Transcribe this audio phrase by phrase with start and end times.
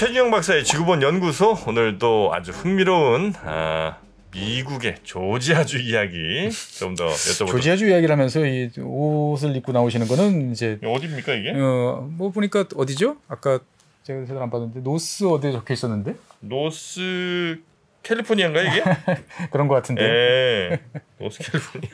[0.00, 3.98] 최준영 박사의 지구본 연구소 오늘도 아주 흥미로운 아,
[4.32, 7.48] 미국의 조지아주 이야기 좀 더 여쭤보도록.
[7.50, 11.50] 조지아주 이야기를 하면서 이 옷을 입고 나오시는 거는 이제 어디입니까 이게?
[11.52, 13.18] 어뭐 보니까 어디죠?
[13.28, 13.58] 아까
[14.04, 17.58] 제가 제대로 안 봤는데 노스 어디에 적혀 있었는데 노스
[18.02, 18.82] 캘리포니아인가 이게?
[19.52, 20.80] 그런 것 같은데 예.
[21.18, 21.90] North 캘리포니아.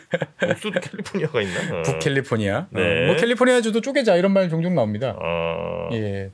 [0.46, 1.78] North도 캘리포니아가 있나?
[1.80, 1.82] 어.
[1.82, 2.66] 북캘리포니아.
[2.70, 3.02] 네.
[3.02, 5.16] 어, 뭐 캘리포니아 주도 쪼개자 이런 말 종종 나옵니다.
[5.20, 5.88] 어.
[5.90, 6.30] 예,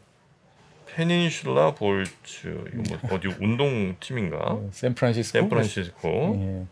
[0.94, 4.36] 페닌슐라 볼츠 이거 뭐 어디 운동 팀인가?
[4.40, 5.38] 어, 샌프란시스코.
[5.38, 6.36] 샌프란시스코.
[6.38, 6.66] 예.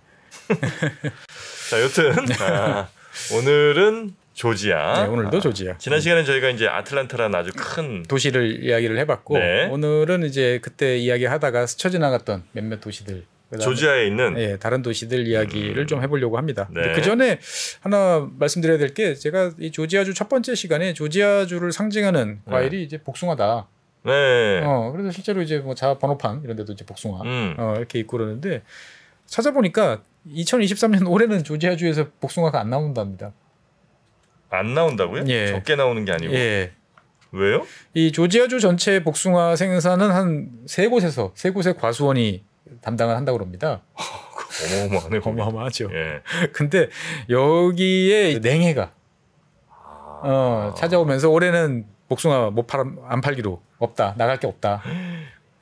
[1.71, 2.89] 자, 여튼 아,
[3.35, 5.03] 오늘은 조지아.
[5.05, 5.79] 네, 오늘도 아, 조지아.
[5.79, 9.67] 지난 시간에 저희가 이제 아틀란타라는 아주 큰 도시를 이야기를 해봤고 네.
[9.67, 13.25] 오늘은 이제 그때 이야기하다가 스쳐 지나갔던 몇몇 도시들.
[13.61, 16.69] 조지아에 있는 예, 다른 도시들 이야기를 좀 해보려고 합니다.
[16.73, 16.93] 네.
[16.93, 17.41] 그 전에
[17.81, 22.53] 하나 말씀드려야 될 게 제가 이 조지아주 첫 번째 시간에 조지아주를 상징하는 네.
[22.53, 23.67] 과일이 이제 복숭아다.
[24.03, 24.63] 네.
[24.65, 27.55] 어, 그래서 실제로 이제 뭐자 번호판 이런 데도 이제 복숭아 음.
[27.59, 28.63] 어, 이렇게 있고 그러는데
[29.27, 33.33] 찾아보니까 2023년 올해는 조지아주에서 복숭아가 안 나온답니다.
[34.51, 35.25] 안 나온다고요?
[35.29, 35.47] 예.
[35.49, 36.33] 적게 나오는 게 아니고.
[36.35, 36.73] 예.
[37.33, 37.65] 왜요?
[37.95, 42.45] 이 조지아주 전체 복숭아 생산은 한 세 곳에서 세 곳의 과수원이
[42.83, 43.83] 담당을 한다고 그럽니다.
[44.75, 45.21] 어마어마하네.
[45.21, 45.41] 거기.
[45.41, 45.91] 어마어마하죠.
[45.93, 46.23] 예.
[46.53, 46.89] 근데
[47.29, 48.93] 여기에 냉해가
[49.69, 50.21] 아.
[50.23, 54.15] 어, 찾아오면서 올해는 복숭아 못 팔, 안 팔기로 없다.
[54.19, 54.83] 나갈 게 없다.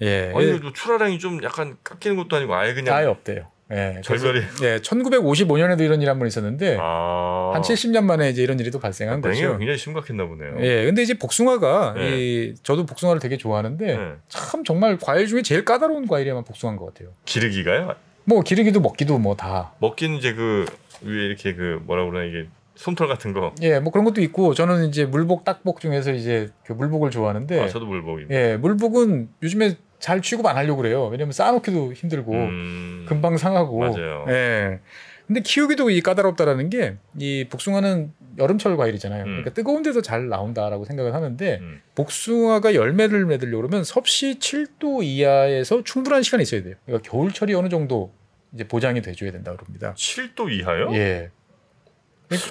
[0.00, 0.32] 예.
[0.34, 3.46] 아니 그 출하량이 좀 약간 깎이는 것도 아니고 아예 그냥 아예 없대요.
[3.70, 4.00] 예.
[4.02, 4.40] 절멸이.
[4.62, 4.78] 예.
[4.78, 7.50] 1955년에도 이런 일한번 있었는데 아.
[7.52, 9.58] 한 70년 만에 이제 이런 일이 또 발생한 냉해가 거죠.
[9.58, 10.56] 굉장히 심각했나 보네요.
[10.60, 10.86] 예.
[10.86, 12.16] 근데 이제 복숭아가 네.
[12.16, 14.12] 이 저도 복숭아를 되게 좋아하는데 네.
[14.28, 17.10] 참 정말 과일 중에 제일 까다로운 과일이야만 복숭아인 것 같아요.
[17.26, 17.94] 기르기가요?
[18.24, 19.72] 뭐 기르기도 먹기도 뭐 다.
[19.80, 20.64] 먹기는 이제 그
[21.02, 22.46] 위에 이렇게 그 뭐라 그러나 이게
[22.78, 23.52] 솜털 같은 거.
[23.60, 27.66] 예, 뭐 그런 것도 있고 저는 이제 물복 딱복 중에서 이제 그 물복을 좋아하는데 아,
[27.68, 28.32] 저도 물복입니다.
[28.34, 31.06] 예, 물복은 요즘에 잘 취급 안 하려고 그래요.
[31.08, 33.04] 왜냐면 쌓아놓기도 힘들고 음.
[33.08, 33.80] 금방 상하고.
[33.80, 34.24] 맞아요.
[34.28, 34.78] 예.
[35.26, 39.24] 근데 키우기도 이 까다롭다라는 게 이 복숭아는 여름철 과일이잖아요.
[39.24, 39.26] 음.
[39.26, 41.82] 그러니까 뜨거운 데서 잘 나온다라고 생각을 하는데 음.
[41.96, 46.76] 복숭아가 열매를 맺으려고 그러면 섭씨 7도 이하에서 충분한 시간이 있어야 돼요.
[46.86, 48.12] 그러니까 겨울철이 어느 정도
[48.54, 49.94] 이제 보장이 돼줘야 된다 그럽니다.
[49.94, 50.94] 7도 이하요?
[50.94, 51.30] 예.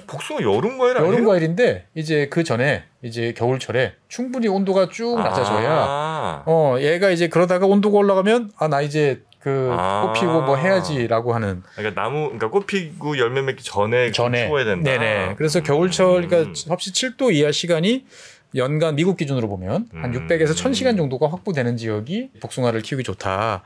[0.07, 1.13] 복숭아 여름 과일 아니에요?
[1.13, 6.43] 여름 과일인데 이제 그 전에 이제 겨울철에 충분히 온도가 쭉 낮아져야 아.
[6.47, 10.01] 어 얘가 이제 그러다가 온도가 올라가면 아 나 이제 그 아.
[10.13, 14.65] 꽃 피고 뭐 해야지라고 하는 그러니까 나무 그러니까 꽃 피고 열매 맺기 전에 전에 키워야
[14.65, 14.91] 된다.
[14.91, 15.35] 네네.
[15.37, 16.55] 그래서 겨울철 그러니까 음.
[16.55, 18.05] 섭씨 7도 이하 시간이
[18.55, 20.27] 연간 미국 기준으로 보면 한 음.
[20.27, 23.63] 600에서 1000시간 정도가 확보되는 지역이 복숭아를 키우기 좋다.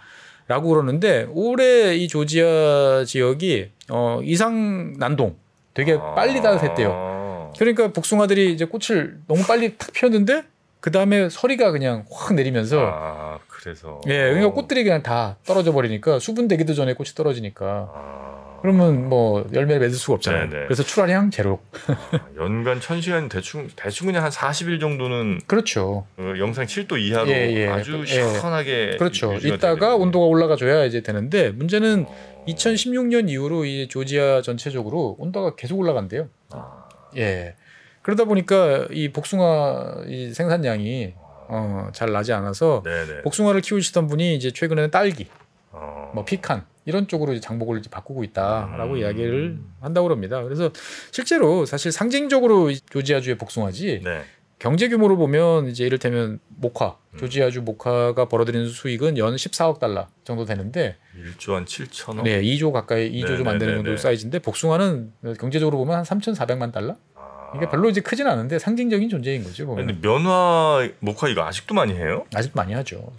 [0.47, 5.37] 라고 그러는데 올해 이 조지아 지역이 어 이상 난동
[5.73, 6.13] 되게 아.
[6.15, 7.53] 빨리 따뜻했대요.
[7.57, 10.43] 그러니까 복숭아들이 이제 꽃을 너무 빨리 탁 피웠는데
[10.79, 16.19] 그 다음에 서리가 그냥 확 내리면서 아 그래서 예, 그러니까 꽃들이 그냥 다 떨어져 버리니까
[16.19, 18.30] 수분 되기도 전에 꽃이 떨어지니까 아,
[18.61, 20.49] 그러면 뭐 열매 맺을 수가 없잖아요.
[20.49, 20.65] 네네.
[20.65, 21.59] 그래서 출하량 제로.
[21.87, 26.05] 아, 연간 1000시간 대충 대충 그냥 한 40일 정도는 그렇죠.
[26.17, 27.67] 어, 영상 7도 이하로 예, 예.
[27.67, 28.05] 아주 예.
[28.05, 29.33] 시원하게 그렇죠.
[29.33, 29.97] 유지가 이따가 되겠네요.
[29.97, 32.45] 온도가 올라가 줘야 이제 되는데 문제는 어.
[32.47, 36.29] 2016년 이후로 이 조지아 전체적으로 온도가 계속 올라간대요.
[36.51, 36.85] 아,
[37.17, 37.55] 예.
[38.03, 41.13] 그러다 보니까 이 복숭아 이 생산량이
[41.47, 43.21] 어, 잘 나지 않아서 네네.
[43.23, 45.27] 복숭아를 키우시던 분이 이제 최근에는 딸기,
[45.71, 46.11] 어.
[46.13, 48.97] 뭐 피칸 이런 쪽으로 이제 장복을 이제 바꾸고 있다라고 음.
[48.97, 50.41] 이야기를 한다고 합니다.
[50.43, 50.69] 그래서
[51.11, 54.23] 실제로 사실 상징적으로 이 조지아주의 복숭아지 네.
[54.57, 57.17] 경제 규모로 보면 이제 이를테면 모카, 음.
[57.17, 60.97] 조지아주 모카가 벌어들이는 수익은 연 14억 달러 정도 되는데
[61.37, 62.23] 1조 한 7천억.
[62.23, 63.75] 네, 2조 가까이 2조 좀 안 되는.
[63.75, 66.95] 정도 사이즈인데 복숭아는 경제적으로 보면 한 3,400만 달러?
[67.15, 67.51] 아.
[67.55, 69.65] 이게 별로 이제 크진 않은데 상징적인 존재인 거죠.
[69.65, 69.87] 보면.
[69.87, 72.25] 근데 면화 목화 이거 아직도 많이 해요?
[72.35, 73.11] 아직 많이 하죠.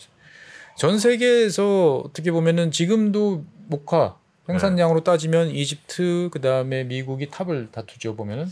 [0.76, 5.04] 전 세계에서 어떻게 보면은 지금도 목화 생산량으로 네.
[5.04, 8.46] 따지면 이집트 그다음에 미국이 top을 다투죠 보면은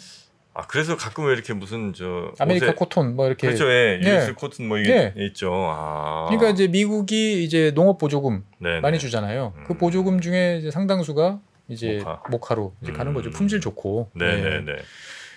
[0.54, 4.16] 아 그래서 가끔 왜 이렇게 무슨 저 아메리카 옷에- cotton 뭐 이렇게 그렇죠, 예, 네.
[4.16, 5.26] US cotton 뭐 이게 네.
[5.26, 5.52] 있죠.
[5.54, 8.80] 아, 그러니까 이제 미국이 이제 농업 보조금 네네.
[8.80, 9.54] 많이 주잖아요.
[9.66, 9.78] 그 음.
[9.78, 12.02] 보조금 중에 이제 상당수가 이제.
[12.30, 12.54] 모카.
[12.56, 13.14] 로 이제 가는 음.
[13.14, 13.30] 거죠.
[13.30, 14.10] 품질 좋고.
[14.14, 14.72] 네네네.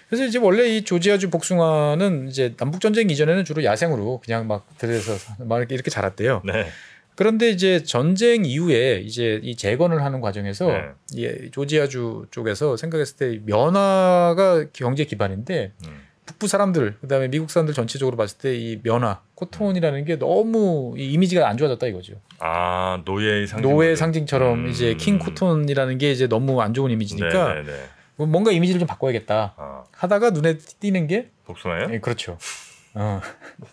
[0.03, 0.09] 네.
[0.09, 5.13] 그래서 이제 원래 이 조지아주 복숭아는 이제 남북 전쟁 이전에는 주로 야생으로 그냥 막 들여서
[5.45, 6.41] 막 이렇게 자랐대요.
[6.45, 6.67] 네.
[7.15, 10.81] 그런데 이제 전쟁 이후에 이제 이 재건을 하는 과정에서 네.
[11.13, 16.01] 이 조지아주 쪽에서 생각했을 때 면화가 경제 기반인데 음.
[16.25, 21.47] 북부 사람들 그다음에 미국 사람들 전체적으로 봤을 때 이 면화 코톤이라는 게 너무 이 이미지가
[21.47, 22.13] 안 좋아졌다 이거죠.
[22.39, 23.69] 아 노예의 상징.
[23.69, 24.69] 노예 상징처럼 음.
[24.69, 27.71] 이제 킹 코톤이라는 게 이제 너무 안 좋은 이미지니까 네네네.
[28.15, 31.87] 뭐 뭔가 이미지를 좀 바꿔야겠다 아 하다가 눈에 띄는 게 복숭아요?
[31.91, 32.37] 예, 그렇죠.
[32.95, 33.19] 어.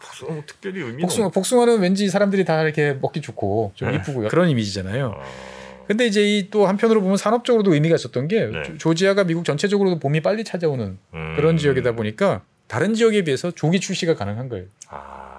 [0.00, 3.96] 복숭아 뭐 특별히 의미는 복숭아 복숭아는 왠지 사람들이 다 이렇게 먹기 좋고 좀 네.
[3.96, 5.06] 이쁘고 그런 이미지잖아요.
[5.06, 5.22] 없- 어,
[5.86, 8.62] 근데 이제 이 또 한편으로 보면 산업적으로도 의미가 있었던 게 네.
[8.62, 11.32] 조- 조지아가 미국 전체적으로도 봄이 빨리 찾아오는 음.
[11.36, 14.66] 그런 지역이다 보니까 다른 지역에 비해서 조기 출시가 가능한 거예요.
[14.88, 15.29] 아,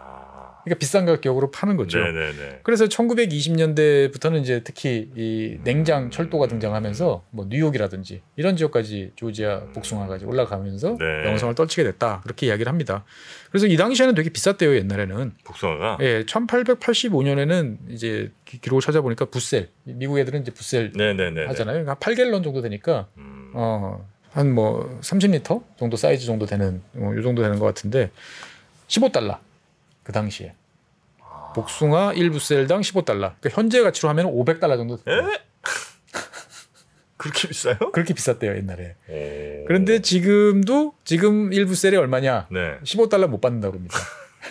[0.64, 2.00] 그러니까 비싼 가격으로 파는 거죠.
[2.00, 2.60] 네네네.
[2.64, 10.98] 그래서 1920년대부터는 이제 특히 이 냉장 철도가 등장하면서 뭐 뉴욕이라든지 이런 지역까지 조지아 복숭아가 올라가면서
[11.00, 11.24] 네.
[11.24, 13.04] 명성을 떨치게 됐다 그렇게 이야기를 합니다.
[13.50, 15.34] 그래서 이 당시에는 되게 비쌌대요 옛날에는.
[15.44, 21.46] 복숭아가 예, 1885년에는 이제 기- 기록을 찾아보니까 부셀 미국 애들은 이제 부셀 네네네.
[21.48, 21.88] 하잖아요.
[21.90, 23.52] 한 8갤런 정도 되니까 음.
[23.54, 28.12] 어, 한 뭐 30리터 정도 사이즈 정도 되는 어, 요 정도 되는 것 같은데
[28.88, 29.38] 15달러
[30.12, 30.54] 그 당시에
[31.56, 33.34] 복숭아 1부셀당 15달러.
[33.40, 34.96] 그러니까 현재 가치로 하면 500달러 정도.
[35.08, 35.22] 에?
[37.16, 37.78] 그렇게 비싸요?
[37.94, 38.96] 그렇게 비쌌대요 옛날에.
[39.08, 39.66] 오.
[39.68, 42.48] 그런데 지금도 지금 1부셀이 얼마냐?
[42.52, 43.98] 네 15달러 못 받는다고 합니다.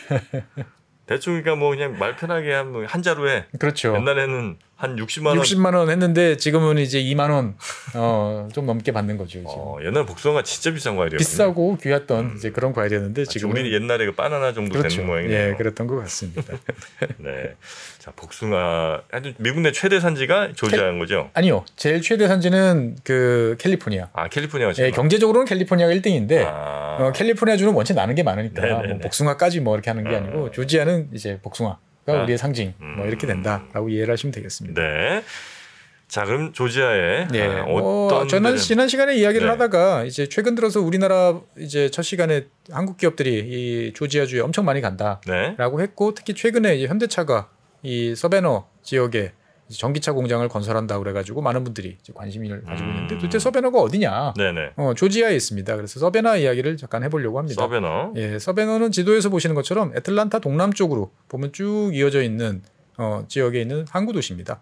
[1.07, 3.95] 대충 그러니까 뭐 그냥 말 편하게 한, 뭐한 자루에 그렇죠.
[3.97, 5.39] 옛날에는 한 60만 원.
[5.41, 7.55] 60만 원 했는데 지금은 이제 2만 원
[7.95, 9.33] 어, 좀 넘게 받는 거죠.
[9.33, 9.45] 지금.
[9.49, 11.19] 어, 옛날 복숭아가 진짜 비싼 과일이었군요.
[11.19, 14.97] 비싸고 귀했던 이제 그런 과일이었는데 지금 지금은 우리 옛날에 그 바나나 정도 그렇죠.
[14.97, 15.51] 되는 모양이네요.
[15.51, 16.55] 예, 그랬던 것 같습니다.
[17.19, 17.55] 네.
[17.99, 21.29] 자, 복숭아 하여튼 미국 내 최대 산지가 조지아인 거죠?
[21.35, 24.09] 아니요, 제일 최대 산지는 그 캘리포니아.
[24.15, 24.87] 아, 캘리포니아가 지금.
[24.87, 26.97] 예, 경제적으로는 캘리포니아가 1등인데 아.
[27.01, 28.89] 어, 캘리포니아 주는 원체 나는 게 많으니까 네네네.
[28.89, 30.17] 뭐 복숭아까지 뭐 이렇게 하는 게 어.
[30.17, 31.77] 아니고 조지아는 이제 복숭아
[32.13, 32.23] 가 아.
[32.25, 33.29] 우리의 상징 뭐 이렇게 음.
[33.29, 34.81] 된다라고 이해를 하시면 되겠습니다.
[34.81, 35.23] 네.
[36.09, 39.51] 자, 그럼 조지아에 예, 아, 뭐 어떤 저는 데는- 지난 시간에 이야기를 네.
[39.53, 45.77] 하다가 이제 최근 들어서 우리나라 이제 첫 시간에 한국 기업들이 이 조지아주에 엄청 많이 간다라고
[45.79, 45.83] 네.
[45.85, 47.49] 했고 특히 최근에 이제 현대차가
[47.85, 49.33] 이 서베너 지역에
[49.71, 52.95] 전기차 공장을 건설한다 그래가지고 많은 분들이 관심을 가지고 음.
[52.95, 54.35] 있는데 도대체 서베너가 어디냐?
[54.37, 54.73] 네, 네.
[54.77, 55.77] 어, 조지아에 있습니다.
[55.77, 57.63] 그래서 서베나 이야기를 잠깐 해보려고 합니다.
[57.63, 58.15] 서베너.
[58.17, 62.63] 예, 서베너는 지도에서 보시는 것처럼 애틀란타 동남쪽으로 보면 쭉 이어져 있는
[62.99, 64.61] 어, 지역에 있는 항구 도시입니다.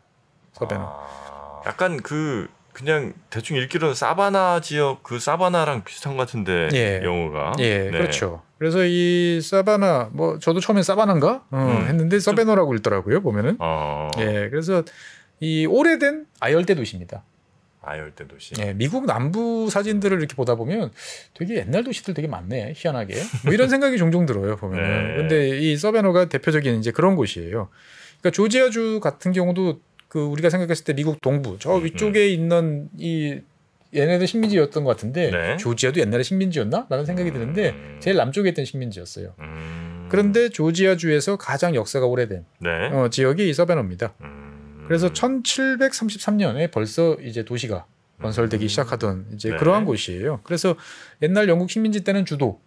[0.53, 0.81] 서베너.
[0.83, 7.01] 아, 약간 그 그냥 대충 읽기로는 사바나 지역 그 사바나랑 비슷한 것 같은데 예.
[7.03, 7.55] 영어가.
[7.59, 7.91] 예, 네.
[7.91, 8.43] 그렇죠.
[8.59, 11.89] 그래서 이 사바나 뭐 저도 처음엔 사바나인가 어, 음.
[11.89, 13.57] 했는데 서베너라고 읽더라고요 보면은.
[13.59, 14.09] 어.
[14.19, 14.85] 예, 그래서
[15.41, 17.25] 이 오래된 아열대 도시입니다.
[17.81, 18.55] 아열대 도시.
[18.59, 20.91] 예, 미국 남부 사진들을 이렇게 보다 보면
[21.35, 23.15] 되게 옛날 도시들 되게 많네, 희한하게.
[23.45, 25.09] 뭐 이런 생각이 종종 들어요, 보면은.
[25.09, 25.17] 네.
[25.17, 27.71] 근데 이 서베너가 대표적인 이제 그런 곳이에요.
[28.21, 33.41] 그러니까 조지아주 같은 경우도 그 우리가 생각했을 때 미국 동부 저 음, 위쪽에 있는 이
[33.95, 35.57] 얘네들 식민지였던 것 같은데 네.
[35.57, 36.87] 조지아도 옛날에 식민지였나?
[36.91, 37.97] 라는 생각이 드는데 음.
[38.01, 39.35] 제일 남쪽에 있던 식민지였어요.
[39.39, 40.07] 음.
[40.11, 42.71] 그런데 조지아 주에서 가장 역사가 오래된 네.
[42.93, 44.15] 어, 지역이 이 서베너입니다.
[44.23, 44.85] 음.
[44.87, 47.87] 그래서 1733년에 벌써 이제 도시가
[48.21, 48.69] 건설되기 음.
[48.69, 49.57] 시작하던 이제 네.
[49.57, 50.41] 그러한 곳이에요.
[50.43, 50.75] 그래서
[51.23, 52.61] 옛날 영국 식민지 때는 주도.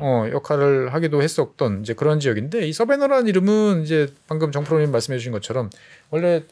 [0.00, 5.30] 어, 역할을 하기도 했었던 이제 그런 지역인데 이 서베너라는 이름은 이제 방금 정프로님 말씀해 주신
[5.30, 5.70] 것처럼
[6.10, 6.42] 원래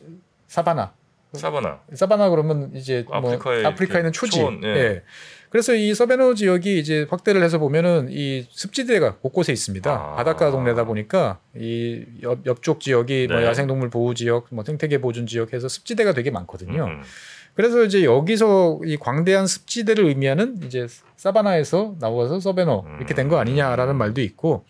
[0.47, 0.93] 사바나
[1.33, 1.81] 사바나.
[1.93, 4.39] 사바나 그러면 이제 아프리카의 뭐 아프리카에 있는 그 초지.
[4.39, 4.69] 초원, 예.
[4.69, 5.03] 예.
[5.51, 9.91] 그래서 이 서베너 지역이 이제 확대를 해서 보면은 이 습지대가 곳곳에 있습니다.
[9.91, 10.15] 아.
[10.17, 13.47] 바닷가 동네다 보니까 이 옆, 옆쪽 지역이 뭐 네.
[13.47, 16.85] 야생동물 보호 지역, 뭐 생태계 보존 지역 해서 습지대가 되게 많거든요.
[16.87, 17.03] 음.
[17.55, 23.97] 그래서 이제 여기서 이 광대한 습지대를 의미하는 이제 사바나에서 나와서 서베너 이렇게 된 거 아니냐라는
[23.97, 24.65] 말도 있고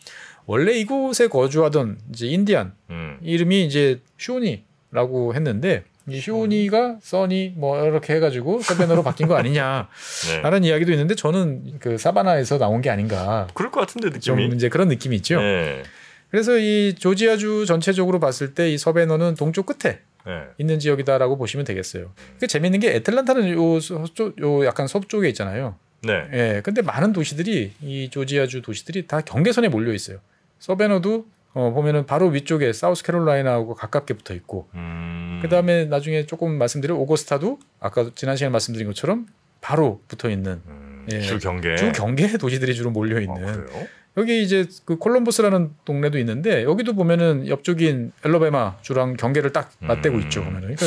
[0.47, 3.19] 원래 이곳에 거주하던 이제 인디안 음.
[3.23, 9.89] 이름이 이제 쇼니 라고 했는데 이 쇼니가 써니 뭐 이렇게 해가지고 서베너로 바뀐 거 아니냐라는
[10.63, 10.69] 네.
[10.69, 14.55] 이야기도 있는데 저는 그 사바나에서 나온 게 아닌가 그럴 것 같은데 좀 느낌이.
[14.55, 15.41] 이제 그런 느낌이 있죠.
[15.41, 15.83] 네.
[16.31, 20.43] 그래서 이 조지아주 전체적으로 봤을 때 이 서베너는 동쪽 끝에 네.
[20.59, 22.13] 있는 지역이다라고 보시면 되겠어요.
[22.41, 25.77] 그 재밌는 게 애틀란타는 요 서쪽 요 약간 서쪽에 있잖아요.
[26.03, 26.25] 네.
[26.33, 26.61] 예.
[26.63, 30.19] 근데 많은 도시들이 이 조지아주 도시들이 다 경계선에 몰려 있어요.
[30.59, 35.39] 서베너도 어 보면은 바로 위쪽에 사우스캐롤라이나하고 가깝게 붙어 있고 음.
[35.41, 39.27] 그다음에 나중에 조금 말씀드린 오거스타도 아까 지난 시간에 말씀드린 것처럼
[39.63, 41.07] 바로 붙어 있는 음.
[41.11, 41.21] 예.
[41.23, 41.75] 주 경계.
[41.77, 43.87] 주 경계 도시들이 주로 몰려 아, 있는 그래요?
[44.19, 50.23] 여기 이제 그 콜럼버스라는 동네도 있는데 여기도 보면은 옆쪽인 엘러베마 주랑 경계를 딱 맞대고 음.
[50.25, 50.87] 있죠 보면은 그러니까?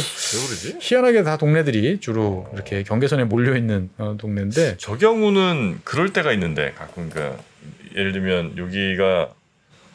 [0.80, 6.74] 희한하게 다 동네들이 주로 이렇게 경계선에 몰려 있는 어, 동네인데 저 경우는 그럴 때가 있는데
[6.78, 7.36] 가끔 그
[7.96, 9.34] 예를 들면 여기가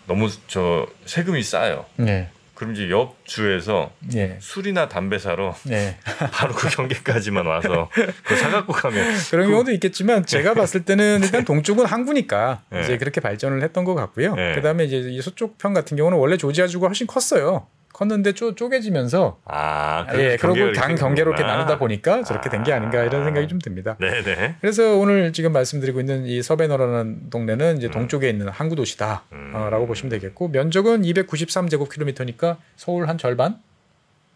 [0.06, 1.87] 너무 저 세금이 싸요.
[1.96, 5.99] 네, 그럼 이제 옆 주에서 네, 술이나 담배 사러 네.
[6.32, 7.90] 바로 그 경계까지만 와서
[8.23, 12.82] 그거 사갖고 가면 그런 경우도 있겠지만 제가 봤을 때는 일단 동쪽은 항구니까 네.
[12.82, 14.34] 이제 그렇게 발전을 했던 것 같고요.
[14.34, 14.54] 네.
[14.54, 17.66] 그다음에 이제 이 서쪽 편 같은 경우는 원래 조지아주가 훨씬 컸어요.
[17.95, 21.45] 컸는데 쪼, 쪼개지면서 아, 예, 그리고 경계가 당 이렇게 경계로 이렇게.
[21.45, 23.25] 나누다 보니까 저렇게 된 게 아닌가 이런 아.
[23.25, 23.97] 생각이 좀 듭니다.
[24.01, 24.57] 네네.
[24.61, 27.91] 그래서 오늘 지금 말씀드리고 있는 이 서베너라는 동네는 이제 음.
[27.93, 29.87] 동쪽에 있는 항구 도시다라고 음.
[29.87, 33.59] 보시면 되겠고 면적은 293제곱킬로미터니까 서울 한 절반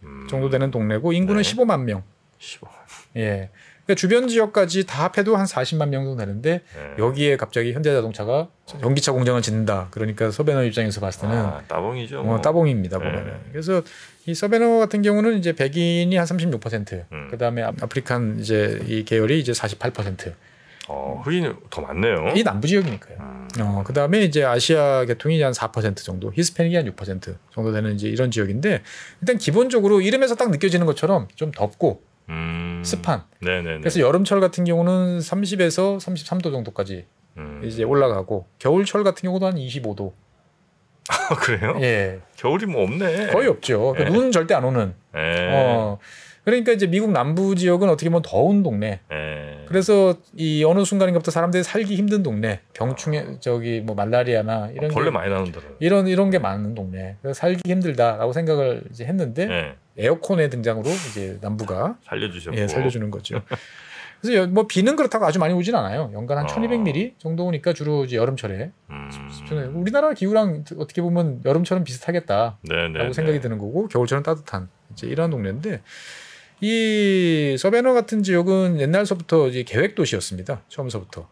[0.04, 1.54] 음, 정도 되는 동네고 인구는 네.
[1.54, 2.02] 15만 명.
[2.38, 2.68] 15.
[3.16, 3.50] 예.
[3.88, 7.02] 그러니까 주변 지역까지 다 합해도 한 40만 명 정도 되는데 네.
[7.02, 9.88] 여기에 갑자기 현대자동차가 전기차 공장을 짓는다.
[9.90, 12.20] 그러니까 서베너 입장에서 봤을 때는 아, 따봉이죠.
[12.20, 12.40] 어, 뭐.
[12.42, 13.04] 따봉입니다 네.
[13.04, 13.32] 보면은.
[13.50, 13.80] 그래서
[14.26, 17.28] 이 서베너 같은 경우는 이제 백인이 한 36%, 음.
[17.30, 20.34] 그다음에 아- African 이제 이 계열이 이제 48%.
[20.90, 22.32] 어, 흑인이 더 많네요.
[22.36, 23.16] 이 남부 지역이니까요.
[23.20, 23.48] 음.
[23.60, 28.06] 어, 그 다음에 이제 아시아 계통이 한 4% 정도, 히스패닉이 한 6% 정도 되는 이제
[28.08, 28.82] 이런 지역인데
[29.22, 32.82] 일단 기본적으로 이름에서 딱 느껴지는 것처럼 좀 덥고 음.
[32.84, 33.22] 습한.
[33.40, 33.78] 네네네.
[33.78, 37.06] 그래서 여름철 같은 경우는 30에서 33도 정도까지
[37.36, 37.62] 음.
[37.64, 40.12] 이제 올라가고 겨울철 같은 경우도 한 25도.
[41.10, 41.78] 아, 그래요?
[41.80, 42.20] 예.
[42.36, 43.28] 겨울이 뭐 없네.
[43.28, 43.92] 거의 없죠.
[43.92, 44.14] 그러니까 예.
[44.14, 44.94] 눈은 절대 안 오는.
[45.16, 45.50] 예.
[45.52, 45.98] 어.
[46.44, 49.00] 그러니까 이제 미국 남부 지역은 어떻게 보면 더운 동네.
[49.12, 49.64] 예.
[49.66, 52.60] 그래서 이 어느 순간인가부터 사람들이 살기 힘든 동네.
[52.72, 55.66] 병충해 저기 뭐 말라리아나 이런 벌레 게, 많이 나는더라.
[55.78, 57.16] 이런 이런 게 많은 동네.
[57.20, 59.74] 그래서 살기 힘들다라고 생각을 이제 했는데 예.
[59.98, 62.56] 에어컨의 등장으로 이제 남부가 살려주셨고.
[62.58, 63.42] 예, 살려주는 거죠.
[64.20, 66.10] 그래서 여- 뭐 비는 그렇다고 아주 많이 오진 않아요.
[66.14, 66.48] 연간 한 어.
[66.48, 69.10] 1200mm 정도 오니까 주로 이제 여름철에 음.
[69.74, 73.12] 우리나라 기후랑 어떻게 보면 여름철은 비슷하겠다라고 네네.
[73.12, 75.82] 생각이 드는 거고 겨울철은 따뜻한 이제 이런 동네인데
[76.60, 80.62] 이 서베너 같은 지역은 옛날서부터 이제 계획 도시였습니다.
[80.68, 81.28] 처음서부터.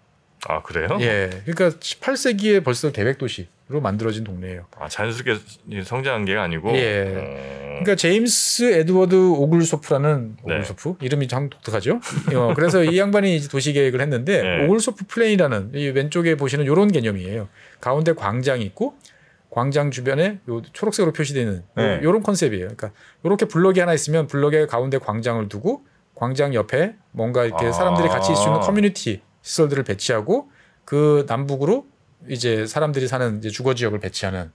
[0.48, 0.88] 아 그래요?
[1.00, 1.30] 예.
[1.44, 4.66] 그러니까 18세기에 벌써 계획 도시로 만들어진 동네예요.
[4.78, 5.40] 아 자연스럽게
[5.84, 6.72] 성장한 게 아니고.
[6.76, 7.14] 예.
[7.16, 7.66] 어.
[7.76, 10.54] 그러니까 제임스 에드워드 오글소프라는 네.
[10.54, 12.00] 오글소프 이름이 참 독특하죠.
[12.34, 14.64] 어, 그래서 이 양반이 이제 도시 계획을 했는데 네.
[14.64, 17.48] 오글소프 plan이라는 이 왼쪽에 보시는 이런 개념이에요.
[17.80, 18.94] 가운데 광장이 있고
[19.50, 22.00] 광장 주변에 요 초록색으로 표시되는 네.
[22.02, 22.68] 요런 컨셉이에요.
[22.68, 22.92] 그러니까
[23.24, 25.82] 이렇게 블럭이 하나 있으면 블럭의 가운데 광장을 두고
[26.14, 27.72] 광장 옆에 뭔가 이렇게 아.
[27.72, 30.50] 사람들이 같이 있을 수 있는 커뮤니티 시설들을 배치하고
[30.84, 31.86] 그 남북으로
[32.28, 34.50] 이제 사람들이 사는 이제 주거 지역을 배치하는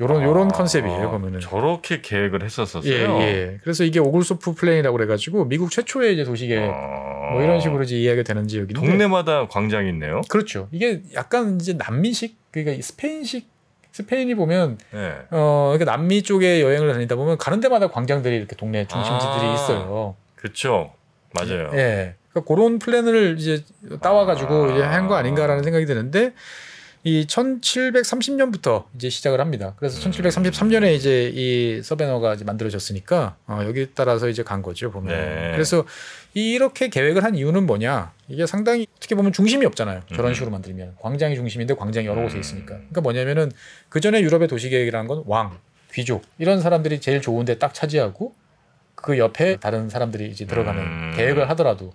[0.00, 1.40] 요런 요런 아, 컨셉이에요 보면은.
[1.40, 2.92] 저렇게 계획을 했었었어요.
[2.92, 3.58] 예, 예.
[3.62, 7.30] 그래서 이게 오글소프 plan이라고 그래가지고 미국 최초의 이제 도시계 어.
[7.32, 8.74] 뭐 이런 식으로 이제 이야기가 되는 지역인데.
[8.74, 10.22] 동네마다 광장이 있네요.
[10.28, 10.68] 그렇죠.
[10.72, 13.48] 이게 약간 이제 남미식 그러니까 이 스페인식
[13.92, 15.14] 스페인이 보면 예.
[15.30, 19.54] 어 그러니까 남미 쪽에 여행을 다니다 보면 가는 데마다 광장들이 이렇게 동네 중심지들이 아.
[19.54, 20.16] 있어요.
[20.36, 20.92] 그렇죠.
[21.34, 21.70] 맞아요.
[21.74, 22.14] 예.
[22.36, 23.64] 그러니까 그런 플랜을 이제
[24.02, 24.74] 따와가지고 아.
[24.74, 26.32] 이제 한 거 아닌가라는 생각이 드는데
[27.04, 29.74] 이 1730년부터 이제 시작을 합니다.
[29.78, 30.10] 그래서 음.
[30.10, 35.14] 1733년에 이제 이 서베너가 이제 만들어졌으니까 어, 여기 따라서 이제 간 거죠 보면.
[35.14, 35.52] 네.
[35.52, 35.84] 그래서
[36.34, 38.12] 이렇게 계획을 한 이유는 뭐냐?
[38.28, 40.02] 이게 상당히 어떻게 보면 중심이 없잖아요.
[40.16, 40.34] 저런 음.
[40.34, 42.74] 식으로 만들면 광장이 중심인데 광장이 여러 곳에 있으니까.
[42.74, 43.52] 그러니까 뭐냐면은
[43.88, 45.56] 그 전에 유럽의 도시 계획이라는 건 왕,
[45.92, 48.34] 귀족 이런 사람들이 제일 좋은데 딱 차지하고
[48.96, 51.12] 그 옆에 다른 사람들이 이제 들어가는 음.
[51.16, 51.94] 계획을 하더라도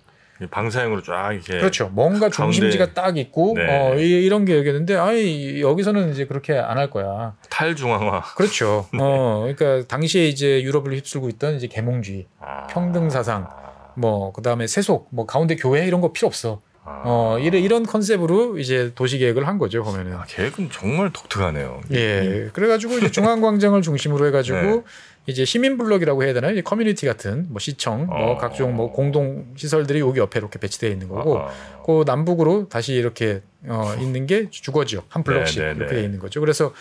[0.50, 1.58] 방사형으로 쫙 이렇게.
[1.58, 1.88] 그렇죠.
[1.92, 3.66] 뭔가 중심지가 딱 있고 네.
[3.68, 7.34] 어, 이, 런 계획이었는데 아이 여기서는 이제 그렇게 안 할 거야.
[7.50, 8.22] 탈중앙화.
[8.36, 8.86] 그렇죠.
[8.94, 8.98] 네.
[9.00, 12.66] 어, 그러니까 당시에 이제 유럽을 휩쓸고 있던 이제 계몽주의, 아.
[12.68, 13.48] 평등 사상.
[13.94, 16.60] 뭐 그다음에 세속, 뭐 가운데 교회 이런 거 필요 없어.
[16.84, 17.02] 아.
[17.04, 20.14] 어, 이런 이런 컨셉으로 이제 도시 계획을 한 거죠 보면은.
[20.14, 21.80] 아, 계획은 정말 독특하네요.
[21.92, 22.50] 예.
[22.52, 24.82] 그래가지고 이제 중앙광장을 중심으로 해가지고 네.
[25.26, 26.60] 이제 시민 블럭이라고 해야 되나요?
[26.62, 28.36] 커뮤니티 같은 뭐 시청, 뭐 어.
[28.36, 31.38] 각종 뭐 공동 시설들이 여기 옆에 이렇게 배치되어 있는 거고.
[31.38, 31.50] 아,
[31.86, 36.00] 그 남북으로 다시 이렇게 어, 있는 게 주거 지역 한 블럭씩 네, 네, 이렇게 네.
[36.00, 36.40] 돼 있는 거죠.
[36.40, 36.72] 그래서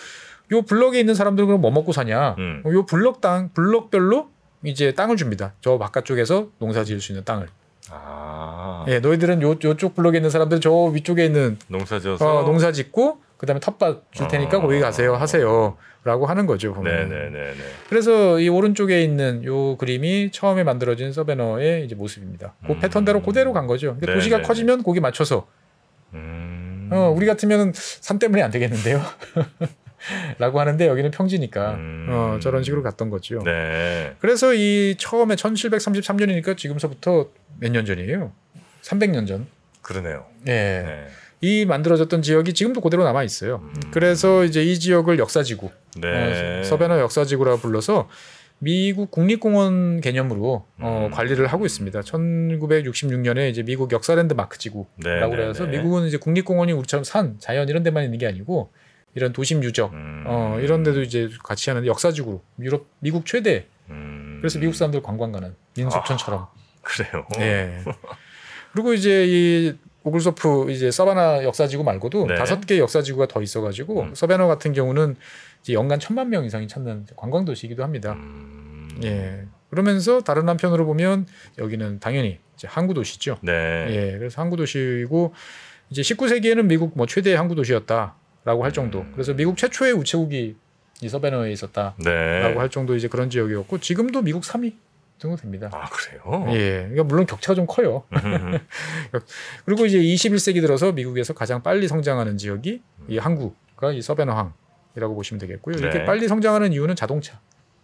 [0.51, 2.35] 요 블럭에 있는 사람들은 그럼 뭐 먹고 사냐?
[2.39, 2.63] 음.
[2.65, 4.29] 요 블럭 땅 블럭별로
[4.63, 5.53] 이제 땅을 줍니다.
[5.61, 7.47] 저 바깥쪽에서 농사 지을 수 있는 땅을.
[7.91, 8.85] 아.
[8.87, 12.39] 예, 너희들은 요 요쪽 블럭에 있는 사람들 저 위쪽에 있는 농사 지어서.
[12.39, 14.61] 어, 농사 짓고 그다음에 텃밭 줄 테니까 어.
[14.61, 17.09] 거기 가세요 하세요라고 하는 거죠 보면.
[17.09, 17.55] 네네네네.
[17.89, 22.53] 그래서 이 오른쪽에 있는 요 그림이 처음에 만들어진 서베너의 이제 모습입니다.
[22.65, 22.79] 그 음.
[22.79, 23.97] 패턴대로 그대로 간 거죠.
[23.99, 25.47] 네, 도시가 네, 커지면 거기 맞춰서
[26.13, 26.89] 음.
[26.91, 29.01] 어, 우리 같으면 산 때문에 안 되겠는데요.
[30.39, 32.07] 라고 하는데 여기는 평지니까 음.
[32.09, 33.39] 어, 저런 식으로 갔던 거죠.
[33.43, 34.13] 네.
[34.19, 37.29] 그래서 이 처음에 1733년이니까 지금서부터
[37.59, 38.31] 몇 년 전이에요.
[38.81, 39.47] 300년 전.
[39.81, 40.25] 그러네요.
[40.47, 40.51] 예.
[40.51, 41.07] 네.
[41.41, 43.61] 이 만들어졌던 지역이 지금도 그대로 남아 있어요.
[43.63, 43.73] 음.
[43.91, 46.59] 그래서 이제 이 지역을 역사지구, 네.
[46.59, 48.07] 어, 서베너 역사지구라 불러서
[48.59, 51.11] 미국 국립공원 개념으로 어, 음.
[51.11, 51.99] 관리를 하고 있습니다.
[52.01, 55.77] 1966년에 이제 미국 역사랜드 마크 지구라고 네, 네, 그래서 네.
[55.77, 58.71] 미국은 이제 국립공원이 우리처럼 산, 자연 이런 데만 있는 게 아니고
[59.15, 60.23] 이런 도심 유적 음.
[60.25, 64.37] 어, 이런 데도 이제 같이 하는데 역사지구로 유럽 미국 최대 음.
[64.41, 66.47] 그래서 미국 사람들 관광 가는 민속촌처럼
[66.81, 67.25] 그래요.
[67.39, 67.83] 예.
[68.73, 72.35] 그리고 이제 이 오글소프 이제 서바나 역사지구 말고도 네.
[72.35, 74.15] 다섯 개 역사지구가 더 있어가지고 음.
[74.15, 75.15] 서베너 같은 경우는
[75.61, 78.13] 이제 연간 천만 명 이상이 찾는 관광 도시이기도 합니다.
[78.13, 78.89] 음.
[79.03, 79.45] 예.
[79.69, 81.27] 그러면서 다른 한편으로 보면
[81.57, 83.37] 여기는 당연히 이제 항구 도시죠.
[83.41, 83.87] 네.
[83.89, 84.17] 예.
[84.17, 85.33] 그래서 항구 도시이고
[85.89, 89.01] 이제 19세기에는 미국 뭐 최대 항구 도시였다 라고 할 정도.
[89.01, 89.11] 음.
[89.13, 90.55] 그래서 미국 최초의 우체국이
[91.01, 92.53] 이 서베너에 있었다라고 네.
[92.57, 94.73] 할 정도 이제 그런 지역이었고 지금도 미국 3위
[95.17, 95.69] 정도 됩니다.
[95.71, 96.45] 아 그래요?
[96.49, 96.79] 예.
[96.81, 98.03] 그러니까 물론 격차가 좀 커요.
[98.11, 98.59] 음.
[99.65, 105.77] 그리고 이제 21세기 들어서 미국에서 가장 빨리 성장하는 지역이 이 항구가 이 서베너항이라고 보시면 되겠고요.
[105.77, 106.05] 이렇게 네.
[106.05, 107.39] 빨리 성장하는 이유는 자동차.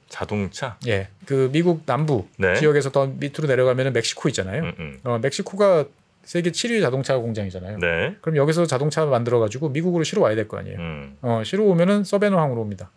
[0.10, 0.78] 자동차.
[0.88, 1.10] 예.
[1.26, 2.56] 그 미국 남부 네.
[2.56, 4.64] 지역에서 더 밑으로 내려가면 멕시코 있잖아요.
[4.64, 5.00] 음, 음.
[5.04, 5.86] 어, 멕시코가
[6.28, 7.78] 세계 7위 자동차 공장이잖아요.
[7.78, 8.18] 네.
[8.20, 10.78] 그럼 여기서 자동차 만들어 가지고 미국으로 실어 와야 될 거 아니에요.
[10.78, 11.18] 음.
[11.22, 12.92] 어, 실어 오면은 서베너항으로 옵니다.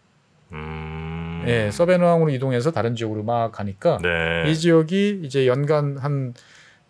[0.51, 1.45] 음.
[1.47, 4.51] 예, 서베너항으로 이동해서 다른 지역으로 막 가니까 네.
[4.51, 6.35] 이 지역이 이제 연간 한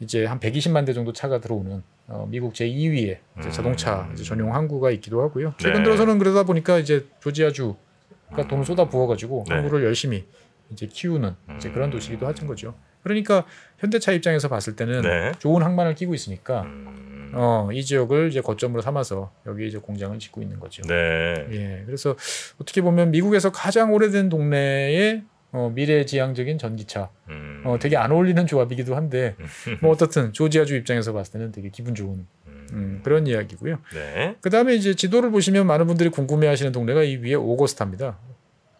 [0.01, 3.51] 이제 한 120만 대 정도 차가 들어오는 어, 미국 제 2위의 음.
[3.51, 5.53] 자동차 이제 전용 항구가 있기도 하고요.
[5.59, 5.85] 최근 네.
[5.85, 9.57] 들어서는 그러다 보니까 이제 조지아주가 돈을 쏟아 부어가지고 네.
[9.57, 10.25] 항구를 열심히
[10.71, 11.75] 이제 키우는 이제 음.
[11.75, 12.75] 그런 도시기도 하는 거죠.
[13.03, 13.45] 그러니까
[13.79, 15.33] 현대차 입장에서 봤을 때는 네.
[15.39, 17.33] 좋은 항만을 끼고 있으니까 음.
[17.35, 20.83] 어, 이 지역을 이제 거점으로 삼아서 여기 이제 공장을 짓고 있는 거죠.
[20.83, 21.47] 네.
[21.51, 22.17] 예, 그래서
[22.61, 27.63] 어떻게 보면 미국에서 가장 오래된 동네에 어, 미래지향적인 전기차 음.
[27.65, 29.35] 어, 되게 안 어울리는 조합이기도 한데
[29.83, 32.27] 뭐 어떻든 조지아주 입장에서 봤을 때는 되게 기분 좋은
[32.73, 33.79] 음, 그런 이야기고요.
[33.95, 34.37] 네.
[34.41, 38.19] 그 다음에 이제 지도를 보시면 많은 분들이 궁금해하시는 동네가 이 위에 오거스타입니다.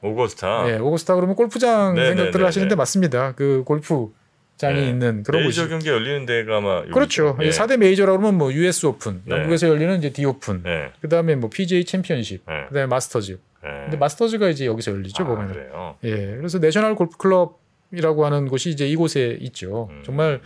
[0.03, 0.71] 오거스타.
[0.71, 2.77] 예, 오거스타 그러면 골프장 네, 생각들을 네, 네, 하시는데 네.
[2.77, 3.33] 맞습니다.
[3.35, 4.89] 그 골프장이 네.
[4.89, 6.83] 있는 그런 메이저 곳이 경기 열리는 데가 아마.
[6.85, 7.37] 그렇죠.
[7.43, 7.51] 예.
[7.51, 9.37] 4대 메이저라고 그러면 뭐 US 오픈, 네.
[9.37, 10.91] 영국에서 열리는 이제 The Open, 네.
[11.01, 12.65] 그 다음에 뭐 PGA 챔피언십, 네.
[12.69, 13.39] 그 다음에 마스터즈.
[13.63, 13.71] 네.
[13.83, 15.53] 근데 마스터즈가 이제 여기서 열리죠 아, 보면은.
[15.53, 15.97] 그래요.
[16.05, 19.89] 예, 그래서 내셔널 골프 클럽이라고 하는 곳이 이제 이곳에 있죠.
[19.91, 20.03] 음.
[20.05, 20.41] 정말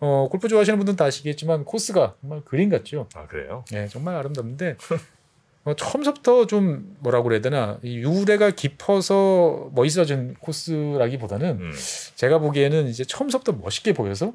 [0.00, 3.08] 어, 골프 좋아하시는 분들은 다 아시겠지만 코스가 정말 그림 같죠.
[3.14, 3.64] 아 그래요.
[3.74, 4.76] 예, 정말 아름답는데
[5.64, 11.72] 어, 처음부터 좀 뭐라고 그래야 되나 이 유래가 깊어서 멋있어진 코스라기보다는 음.
[12.14, 14.32] 제가 보기에는 이제 처음부터 멋있게 보여서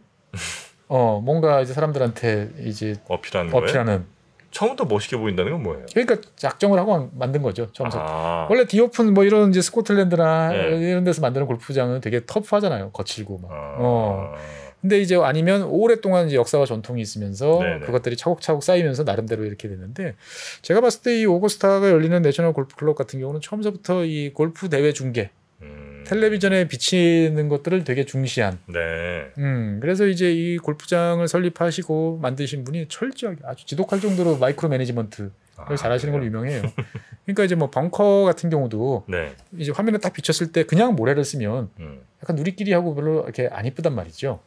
[0.87, 3.53] 어 뭔가 이제 사람들한테 이제 어필하는.
[3.53, 4.05] 어필하는
[4.51, 5.85] 처음부터 멋있게 보인다는 건 뭐예요?
[5.93, 7.99] 그러니까 작정을 하고 만든 거죠 처음부터.
[7.99, 8.47] 아.
[8.49, 10.89] 원래 디오픈 뭐 이런 이제 스코틀랜드나 네.
[10.91, 12.91] 이런 데서 만드는 골프장은 되게 터프하잖아요.
[12.91, 13.51] 거칠고 막.
[13.51, 13.75] 아.
[13.79, 14.35] 어.
[14.83, 17.85] 근데 이제 아니면 오랫동안 이제 역사와 전통이 있으면서 네네.
[17.85, 20.15] 그것들이 차곡차곡 쌓이면서 나름대로 이렇게 됐는데
[20.61, 24.91] 제가 봤을 때 이 오거스타가 열리는 내셔널 골프 클럽 같은 경우는 처음부터 이 골프 대회
[24.91, 25.29] 중계
[25.61, 26.03] 음.
[26.05, 29.31] 텔레비전에 비치는 것들을 되게 중시한 네.
[29.37, 36.11] 음 그래서 이제 이 골프장을 설립하시고 만드신 분이 철저하게 아주 지독할 정도로 micromanagement를 아, 잘하시는
[36.11, 36.25] 걸로?
[36.25, 36.63] 유명해요.
[37.25, 39.33] 그러니까 이제 뭐 벙커 같은 경우도 네.
[39.57, 42.01] 이제 화면에 딱 비쳤을 때 그냥 모래를 쓰면 음.
[42.21, 44.39] 약간 누리끼리 하고 별로 이렇게 안 이쁘단 말이죠.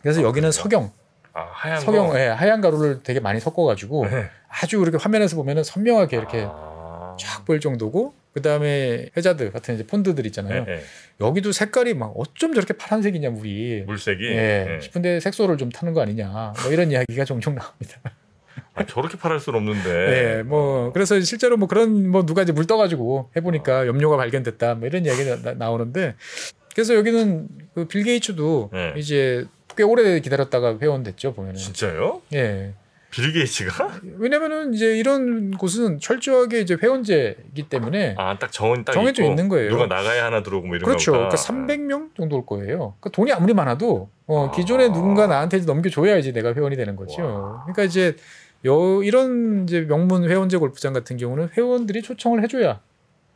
[0.00, 0.02] 아.
[0.02, 0.50] 그래서 아, 여기는?
[0.50, 0.90] 석영,
[1.32, 2.18] 아 하얀 석영, 거.
[2.18, 4.30] 예, 하얀 가루를 되게 많이 섞어가지고 네.
[4.48, 7.16] 아주 이렇게 화면에서 보면은 선명하게 이렇게 아.
[7.18, 10.64] 쫙 보일 정도고 그 다음에 해자드 같은 이제 폰드들 있잖아요.
[10.64, 10.82] 네, 네.
[11.20, 13.84] 여기도 색깔이 막 어쩜 저렇게 파란색이냐 물이.
[13.86, 14.24] 물색이.
[14.24, 14.80] 예, 네.
[14.80, 16.54] 싶은데 색소를 좀 타는 거 아니냐.
[16.62, 18.00] 뭐 이런 이야기가 종종 나옵니다.
[18.74, 19.90] 아, 저렇게 파랄 수는 없는데.
[20.38, 24.76] 예, 뭐 그래서 실제로 뭐 그런 뭐 누가 이제 물 떠가지고 해보니까 염료가 발견됐다.
[24.76, 26.14] 뭐 이런 이야기가 나, 오는데
[26.74, 28.94] 그래서 여기는 그 빌 게이츠도 네.
[28.96, 29.44] 이제
[29.76, 31.56] 꽤 오래 기다렸다가 회원 됐죠 보면은.
[31.56, 32.22] 진짜요?
[32.34, 32.74] 예.
[33.10, 34.00] 빌 게이츠가?
[34.18, 39.70] 왜냐면은 이제 이런 곳은 철저하게 이제 회원제이기 때문에 아, 딱 정은 딱 정해져 있는 거예요.
[39.70, 41.12] 누가 나가야 하나 들어오고 뭐 이런 그렇죠.
[41.12, 42.94] 그러니까 300명 정도 올 거예요.
[43.00, 44.50] 그러니까 돈이 아무리 많아도 어, 아.
[44.52, 47.22] 기존에 누군가 나한테 이제 넘겨줘야지 내가 회원이 되는 거죠.
[47.22, 47.60] 와.
[47.64, 48.14] 그러니까 이제
[48.64, 52.80] 요 이런 이제 명문 회원제 골프장 같은 경우는 회원들이 초청을 해줘야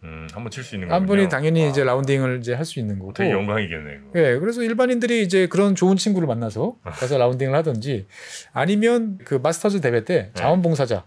[0.05, 1.29] 음, 한번 칠 수 있는 한 분이.
[1.29, 3.13] 당연히 아, 이제 라운딩을 이제 할 수 있는 거고.
[3.15, 3.99] 되게 영광이겠네.
[4.13, 4.19] 그거.
[4.21, 8.07] 예, 그래서 일반인들이 이제 그런 좋은 친구를 만나서 가서 라운딩을 하든지
[8.53, 11.05] 아니면 그 마스터즈 대회 때 자원봉사자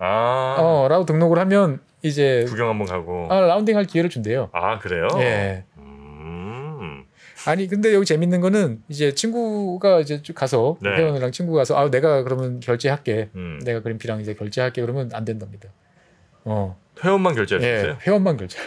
[0.00, 3.28] 아, 어 라고 등록을 하면 이제 구경 한번 가고.
[3.30, 4.50] 아, 라운딩 할 기회를 준대요.
[4.52, 5.08] 아, 그래요?
[5.18, 5.64] 예.
[5.78, 7.04] 음.
[7.46, 10.90] 아니 근데 여기 재밌는 거는 이제 친구가 이제 쭉 가서 네.
[10.90, 13.30] 회원이랑 친구가 가서 아 내가 그러면 결제할게.
[13.34, 13.60] 음.
[13.64, 15.68] 내가 그린피랑 이제 결제할게 그러면 안 된답니다.
[16.44, 16.78] 어.
[17.04, 17.96] 회원만 수 예.
[18.06, 18.58] 회원만 결제.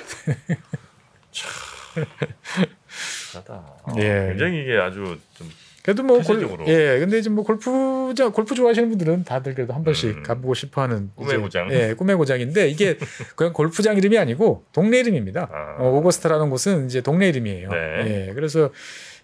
[3.34, 3.64] 하다.
[3.98, 4.28] 예.
[4.30, 5.50] 굉장히 이게 아주 좀
[5.84, 6.68] 그래도 뭐 골.
[6.68, 7.00] 예.
[7.00, 10.24] 근데 이제 뭐 골프자 골프 좋아하시는 분들은 다들 그래도 한 번씩 음.
[10.24, 11.72] 가보고 싶어 하는 꿈의 이제, 고장.
[11.72, 12.98] 예, 꿈의 고장인데 이게
[13.36, 15.50] 그냥 골프장 이름이 아니고 동네 이름입니다.
[15.52, 15.78] 아.
[15.80, 17.70] 어, 오거스트라는 곳은 이제 동네 이름이에요.
[17.70, 18.28] 네.
[18.28, 18.34] 예.
[18.34, 18.70] 그래서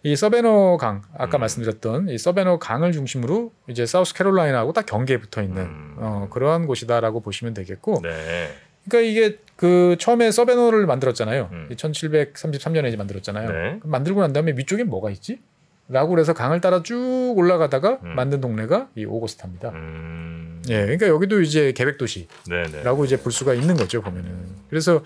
[0.08, 1.42] 이 서베너 강 아까 음.
[1.42, 5.96] 말씀드렸던 이 서베너 강을 중심으로 이제 사우스 캐롤라이나하고 딱 경계에 붙어 있는 음.
[5.98, 8.48] 어, 그러한 곳이다라고 보시면 되겠고 네.
[8.88, 11.50] 그러니까 이게 그 처음에 서베너를 만들었잖아요.
[11.52, 11.68] 음.
[11.72, 13.52] 1733년에 이제 만들었잖아요.
[13.52, 13.80] 네.
[13.84, 15.42] 만들고 난 다음에 위쪽에 뭐가 있지?
[15.90, 18.16] 라고 그래서 강을 따라 쭉 올라가다가 음.
[18.16, 19.72] 만든 동네가 이 오거스타입니다.
[19.72, 20.62] 음.
[20.70, 23.04] 예, 그러니까 여기도 이제 계획 도시라고 네네.
[23.06, 24.32] 이제 볼 수가 있는 거죠 보면은.
[24.70, 25.04] 그래서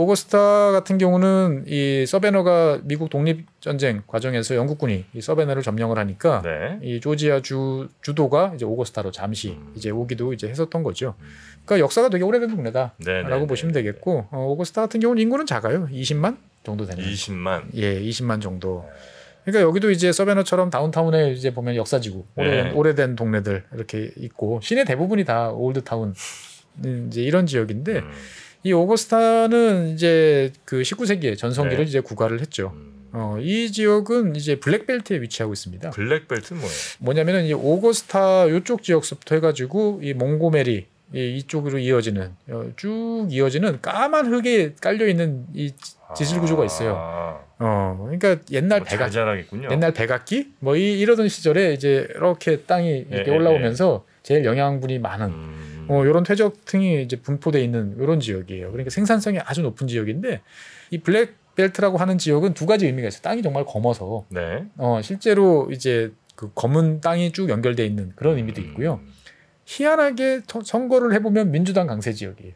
[0.00, 6.78] 오거스타 같은 경우는 이 서베너가 미국 독립 전쟁 과정에서 영국군이 이 서베너를 점령을 하니까 네.
[6.82, 9.74] 이 조지아 주 주도가 이제 오거스타로 잠시 음.
[9.76, 11.14] 이제 오기도 이제 했었던 거죠.
[11.20, 11.26] 음.
[11.66, 13.46] 그러니까 역사가 되게 오래된 동네다라고 네네.
[13.46, 15.86] 보시면 되겠고 어, 오거스타 같은 경우는 인구는 작아요.
[15.88, 17.04] 20만 정도 되는.
[17.04, 17.64] 20만.
[17.74, 18.84] 예, 20만 정도.
[18.86, 18.92] 네.
[19.44, 22.70] 그러니까 여기도 이제 서베너처럼 다운타운에 이제 보면 역사지구 오래된, 네.
[22.72, 26.14] 오래된 동네들 이렇게 있고 시내 대부분이 다 올드타운
[27.08, 28.10] 이제 이런 지역인데 음.
[28.62, 31.88] 이 오거스타는 이제 그 19세기에 전성기를 네.
[31.88, 32.72] 이제 구가를 했죠.
[32.74, 32.90] 음.
[33.12, 35.90] 어, 이 지역은 이제 블랙벨트에 위치하고 있습니다.
[35.90, 36.76] 블랙벨트는 뭐예요?
[37.00, 44.32] 뭐냐면은 이 오거스타 요쪽 지역서부터 해가지고 이 몽고메리 이 이쪽으로 이어지는 어, 쭉 이어지는 까만
[44.32, 45.72] 흙에 깔려 있는 이
[46.14, 46.94] 지질 구조가 있어요.
[46.96, 49.12] 아, 어, 그러니까 옛날 뭐 백악.
[49.70, 54.98] 옛날 백악기 뭐 이, 이러던 시절에 이제 이렇게 땅이 이렇게 예, 예, 올라오면서 제일 영양분이
[55.00, 55.69] 많은 음.
[55.90, 58.70] 어, 이런 퇴적층이 이제 분포돼 있는 이런 지역이에요.
[58.70, 60.40] 그러니까 생산성이 아주 높은 지역인데
[60.90, 63.22] 이 Black Belt라고 하는 지역은 두 가지 의미가 있어요.
[63.22, 64.64] 땅이 정말 검어서 네.
[64.76, 69.00] 어, 실제로 이제 그 검은 땅이 쭉 연결돼 있는 그런 의미도 있고요.
[69.02, 69.12] 음.
[69.66, 72.54] 희한하게 터- 선거를 해보면 민주당 강세 지역이에요.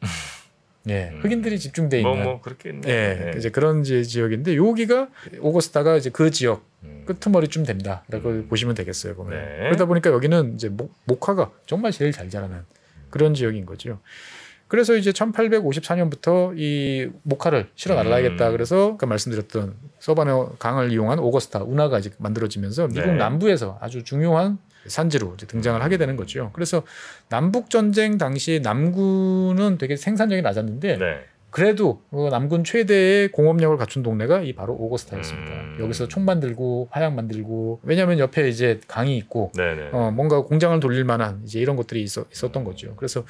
[0.88, 1.20] 예, 음.
[1.22, 2.88] 흑인들이 집중돼 있는 뭐, 뭐 그렇겠네.
[2.88, 5.08] 예, 이제 그런 지- 지역인데 여기가
[5.40, 7.02] 오거스타가 이제 그 지역 음.
[7.06, 8.46] 끄트머리쯤 된다라고 음.
[8.48, 9.16] 보시면 되겠어요.
[9.16, 9.58] 보면 네.
[9.64, 12.64] 그러다 보니까 여기는 이제 목, 목화가 정말 제일 잘 자라는
[13.16, 14.00] 그런 지역인 거죠.
[14.68, 18.48] 그래서 이제 1854년부터 이 목화를 실어 날라야겠다.
[18.48, 18.52] 음.
[18.52, 23.14] 그래서 아까 말씀드렸던 서바네 강을 이용한 오거스타 운하가 이제 만들어지면서 미국 네.
[23.14, 26.50] 남부에서 아주 중요한 산지로 이제 등장을 하게 되는 거죠.
[26.52, 26.82] 그래서
[27.28, 31.24] 남북 전쟁 당시 남군은 되게 생산력이 낮았는데 네.
[31.56, 35.50] 그래도 어, 남군 최대의 공업력을 갖춘 동네가 이 바로 오거스타였습니다.
[35.50, 35.78] 음.
[35.80, 39.52] 여기서 총 만들고 화약 만들고 왜냐하면 옆에 이제 강이 있고.
[39.90, 42.94] 어, 뭔가 공장을 돌릴 만한 이제 이런 것들이 있었, 있었던 거죠.
[42.96, 43.24] 그래서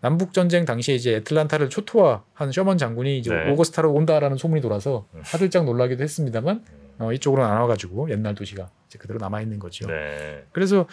[0.00, 3.50] 남북 전쟁 당시에 이제 애틀란타를 초토화한 셔먼 장군이 이제 네.
[3.50, 5.22] 오거스타로 온다라는 소문이 돌아서 음.
[5.24, 6.62] 화들짝 놀라기도 했습니다만
[7.00, 9.88] 어, 이쪽으로 안 와가지고 옛날 도시가 이제 그대로 남아 있는 거죠.
[9.88, 10.44] 네.
[10.52, 10.86] 그래서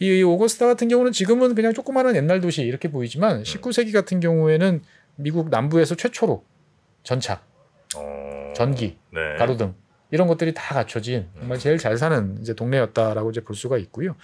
[0.00, 4.82] 이, 이 오거스타 같은 경우는 지금은 그냥 조그마한 옛날 도시 이렇게 보이지만 19세기 같은 경우에는
[5.16, 6.44] 미국 남부에서 최초로
[7.02, 7.42] 전차,
[7.96, 8.52] 어...
[8.54, 9.36] 전기, 네.
[9.38, 9.74] 가로등
[10.12, 14.14] 이런 것들이 다 갖춰진 정말 제일 잘 사는 이제 동네였다라고 이제 볼 수가 있고요.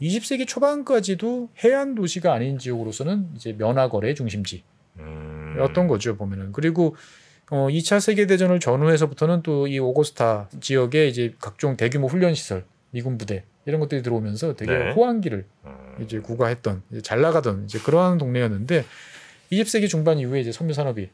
[0.00, 4.64] 20세기 초반까지도 해안 도시가 아닌 지역으로서는 이제 면화 거래 중심지였던
[4.98, 5.88] 음...
[5.88, 6.96] 거죠 보면은 그리고
[7.50, 13.16] 어 2차 세계 대전을 전후해서부터는 또 이 오거스타 지역에 이제 각종 대규모 훈련 시설, 미군
[13.16, 14.92] 부대 이런 것들이 들어오면서 되게 네.
[14.92, 15.96] 호황기를 음...
[16.00, 18.84] 이제 구가했던 이제 잘 나가던 이제 그러한 동네였는데
[19.52, 21.08] 20세기 중반 이후에 이제 섬유 산업이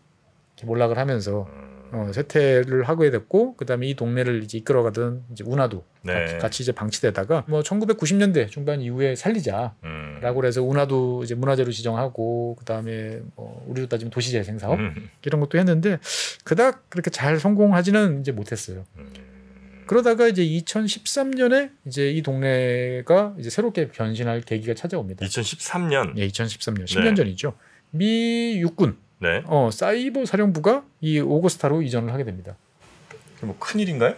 [0.63, 1.75] 몰락을 하면서 음...
[1.93, 6.39] 어, 쇠퇴를 하게 됐고 그다음에 이 동네를 이제 이끌어가던 이제 운하도 네.
[6.39, 10.21] 같이 이제 방치되다가 뭐 1990년대 중반 이후에 살리자라고 음...
[10.35, 15.11] 그래서 운하도 이제 문화재로 지정하고 그다음에 뭐 우리로 따지면 도시재생 사업 음...
[15.25, 15.99] 이런 것도 했는데
[16.43, 18.85] 그닥 그렇게 잘 성공하지는 이제 못했어요.
[18.97, 19.13] 음...
[19.87, 25.27] 그러다가 이제 2013년에 이제 이 동네가 이제 새롭게 변신할 계기가 찾아옵니다.
[25.27, 26.17] 2013년.
[26.17, 27.15] 예, 2013년 10년 네.
[27.15, 27.55] 전이죠.
[27.95, 29.43] 미 육군 네.
[29.47, 32.57] 어, 사이버 사령부가 이 오거스타로 이전을 하게 됩니다.
[33.43, 34.15] 뭐 큰 일인가요?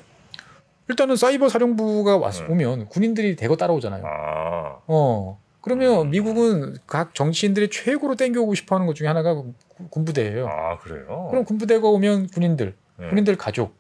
[0.89, 2.47] 일단은 사이버 사령부가 왔, 네.
[2.49, 4.05] 오면 군인들이 대거 따라오잖아요.
[4.07, 4.79] 아.
[4.87, 5.41] 어.
[5.61, 6.11] 그러면 음.
[6.11, 9.53] 미국은 각 정치인들이 최고로 땡겨오고 싶어 하는 것 중에 하나가 구-
[9.91, 10.47] 군부대예요.
[10.47, 11.27] 아, 그래요?
[11.31, 13.09] 그럼 군부대가 오면 군인들, 네.
[13.09, 13.75] 군인들 가족.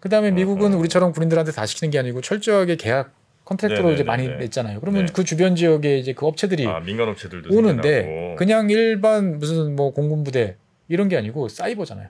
[0.00, 0.78] 그다음에 미국은 어허.
[0.78, 3.12] 우리처럼 군인들한테 다 시키는 게 아니고 철저하게 계약
[3.50, 3.94] contract로 네네네네.
[3.94, 4.80] 이제 많이 냈잖아요.
[4.80, 5.12] 그러면 네.
[5.12, 8.36] 그 주변 지역에 이제 그 업체들이 아, 민간 업체들도 오는데 생겨나고.
[8.36, 10.56] 그냥 일반 무슨 뭐 공군 부대
[10.88, 12.08] 이런 게 아니고 사이버잖아요.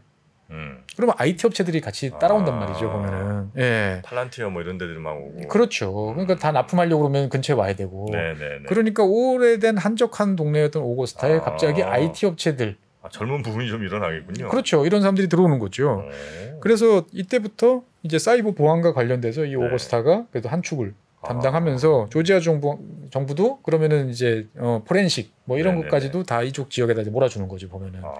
[0.50, 0.82] 음.
[0.96, 2.58] 그러면 IT 업체들이 같이 따라온단 아.
[2.58, 2.90] 말이죠.
[2.90, 4.02] 보면은 예.
[4.04, 5.48] 팔란티어 뭐 이런 데들만 오고.
[5.48, 5.92] 그렇죠.
[6.12, 8.08] 그러니까 다 납품하려고 그러면 근처에 와야 되고.
[8.12, 8.62] 네, 네, 네.
[8.68, 11.40] 그러니까 오래된 한적한 동네였던 오거스타에 아.
[11.40, 12.76] 갑자기 IT 업체들.
[13.02, 14.48] 아, 젊은 부분이 좀 일어나겠군요.
[14.50, 14.84] 그렇죠.
[14.84, 16.04] 이런 사람들이 들어오는 거죠.
[16.04, 16.60] 오.
[16.60, 19.56] 그래서 이때부터 이제 사이버 보안과 관련돼서 이 네.
[19.56, 21.09] 오거스타가 그래도 한 축을 아.
[21.24, 22.78] 담당하면서 조지아 정부
[23.10, 25.88] 정부도 그러면은 이제 어 포렌식 뭐 이런 네네네.
[25.90, 28.00] 것까지도 다 이쪽 지역에다 이제 몰아주는 거죠 보면은.
[28.04, 28.14] 아.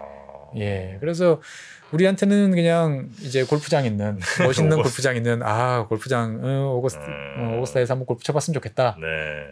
[0.56, 0.96] 예.
[1.00, 1.40] 그래서
[1.92, 7.36] 우리한테는 그냥 이제 골프장 있는 멋있는 오거스- 골프장 있는 아 골프장 어, 오거스트 음.
[7.38, 8.96] 어, 오거스타에서 한번 골프 쳐봤으면 좋겠다.
[9.00, 9.06] 네.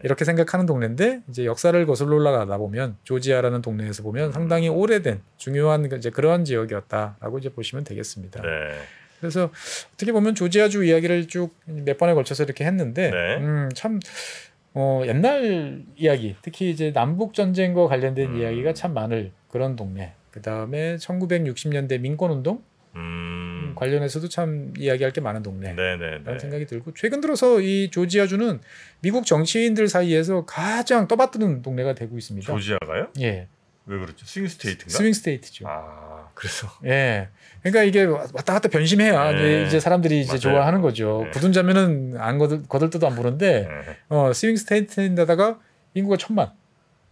[0.05, 5.97] 이렇게 생각하는 동네인데 이제 역사를 거슬러 올라가다 보면 조지아라는 동네에서 보면 상당히 오래된 중요한 그
[5.97, 8.43] 이제 그러한 지역이었다라고 이제 보시면 되겠습니다.
[8.43, 8.49] 네.
[9.21, 9.51] 그래서
[9.95, 13.37] 어떻게 보면 조지아주 이야기를 쭉 몇 번에 걸쳐서 이렇게 했는데 네.
[13.37, 14.01] 음, 참
[14.75, 18.41] 어, 옛날 이야기, 특히 이제 남북 전쟁과 관련된 음.
[18.41, 20.13] 이야기가 참 많을 그런 동네.
[20.31, 22.63] 그 다음에 1960년대 민권 운동
[22.95, 23.73] 음.
[23.75, 25.73] 관련해서도 참 이야기할 게 많은 동네.
[25.73, 26.19] 네네네.
[26.25, 28.61] 라는 생각이 들고 최근 들어서 이 조지아주는
[29.01, 32.47] 미국 정치인들 사이에서 가장 떠받드는 동네가 되고 있습니다.
[32.53, 33.09] 조지아가요?
[33.21, 33.49] 예,
[33.89, 34.25] 왜 그렇죠?
[34.27, 34.97] 스윙 스테이트인가?
[34.97, 35.65] 스윙 state죠.
[35.67, 37.29] 아 그래서 예.
[37.63, 39.65] 그러니까 이게 왔다 갔다 변심해야 네.
[39.67, 40.41] 이제- 사람들이 이제 맞아요.
[40.41, 41.23] 좋아하는 거죠.
[41.25, 41.31] 네.
[41.31, 43.97] 굳은 자면은 안 거들, 거들떠도 안 보는데 네.
[44.11, 45.59] 어, swing state인데다가
[45.95, 46.51] 인구가 천만.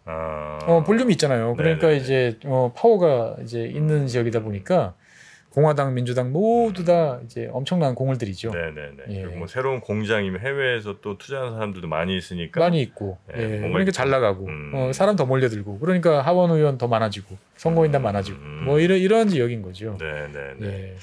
[0.05, 1.57] 아, 어, 볼륨이 있잖아요.
[1.57, 2.05] 그러니까 네네네.
[2.05, 4.95] 이제 어, 파워가 이제 있는 지역이다 보니까
[5.57, 8.51] 공화당, 민주당 모두 다 이제 엄청난 공을 들이죠.
[8.51, 8.97] 네네네.
[9.09, 9.23] 예.
[9.23, 12.61] 그리고 뭐 새로운 공장이면 해외에서 또 투자하는 사람들도 많이 있으니까.
[12.61, 14.73] 많이 있고, 네, 예, 뭔가 그러니까 잘 나가고, 음.
[14.75, 18.05] 어, 사람 더 몰려들고, 그러니까 하원 의원 더 많아지고, 선거인단 음.
[18.05, 18.63] 많아지고, 음.
[18.67, 19.97] 뭐 이런 이런 지역인 거죠.
[19.99, 20.67] 네네네.
[20.67, 20.95] 예.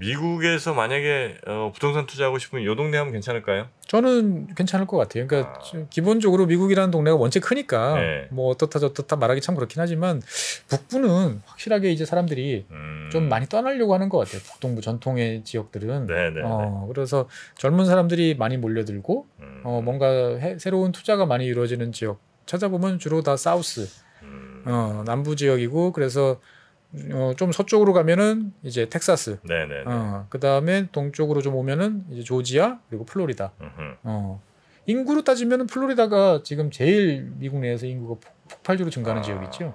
[0.00, 3.68] 미국에서 만약에 어, 부동산 투자하고 싶으면 요 동네 하면 괜찮을까요?
[3.86, 5.26] 저는 괜찮을 것 같아요.
[5.26, 5.62] 그러니까 아.
[5.62, 8.26] 좀 기본적으로 미국이라는 동네가 원체 크니까 네.
[8.30, 10.22] 뭐 어떻다 저떻다 말하기 참 그렇긴 하지만
[10.68, 13.08] 북부는 확실하게 이제 사람들이 음.
[13.12, 14.40] 좀 많이 떠나려고 하는 것 같아요.
[14.42, 16.06] 북동부 전통의 지역들은.
[16.06, 16.40] 네네.
[16.44, 19.60] 어, 그래서 젊은 사람들이 많이 몰려들고 음.
[19.64, 23.86] 어, 뭔가 해- 새로운 투자가 많이 이루어지는 지역 찾아보면 주로 다 사우스
[24.22, 24.62] 음.
[24.66, 26.40] 어, 남부 지역이고 그래서
[27.12, 29.84] 어, 좀 서쪽으로 가면은 이제 텍사스 네네.
[29.86, 33.96] 어, 그 다음에 동쪽으로 좀 오면은 이제 조지아 그리고 플로리다 음흠.
[34.02, 34.42] 어.
[34.86, 39.24] 인구로 따지면은 플로리다가 지금 제일 미국 내에서 인구가 폭- 폭발적으로 증가하는 아.
[39.24, 39.74] 지역이죠.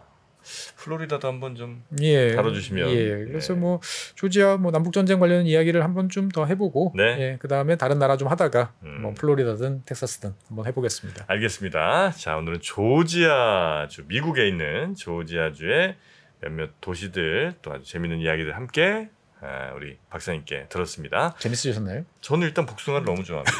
[0.75, 2.35] 플로리다도 한번 좀 예.
[2.35, 2.89] 다뤄주시면.
[2.91, 3.25] 예.
[3.25, 3.59] 그래서 네.
[3.59, 3.79] 뭐
[4.15, 7.03] 조지아 뭐 남북 전쟁 관련 이야기를 한번 좀 더 해보고 네.
[7.19, 7.37] 예.
[7.39, 8.99] 그 다음에 다른 나라 좀 하다가 음.
[9.01, 11.25] 뭐 플로리다든 텍사스든 한번 해보겠습니다.
[11.27, 12.11] 알겠습니다.
[12.11, 15.95] 자 오늘은 조지아주 미국에 있는 조지아주의
[16.41, 19.09] 몇몇 도시들 또 아주 재밌는 이야기들 함께
[19.41, 21.35] 아, 우리 박사님께 들었습니다.
[21.39, 22.03] 재밌으셨나요?
[22.21, 23.51] 저는 일단 복숭아를 너무 좋아합니다.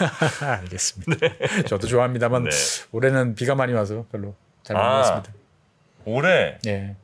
[0.62, 1.28] 알겠습니다.
[1.68, 2.50] 저도 좋아합니다만 네.
[2.92, 4.90] 올해는 비가 많이 와서 별로 잘 아.
[4.90, 5.34] 모르겠습니다.
[6.06, 6.96] 올해 예.